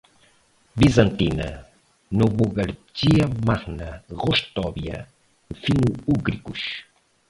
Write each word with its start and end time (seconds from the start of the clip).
bizantina, 0.77 1.47
Novogárdia 2.15 3.25
Magna, 3.45 4.03
Rostóvia, 4.09 5.07
fino-úgricos 5.53 6.61